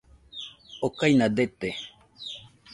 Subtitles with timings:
[0.85, 1.69] okaina dete